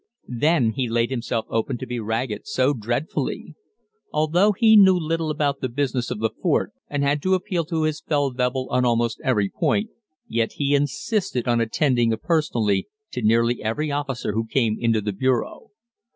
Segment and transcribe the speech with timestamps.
[0.27, 3.53] Then he laid himself open to be ragged so dreadfully.
[4.11, 7.83] Although he knew little about the business of the fort and had to appeal to
[7.83, 9.91] his Feldwebel on almost every point,
[10.27, 15.69] yet he insisted on attending personally to nearly every officer who came into the bureau.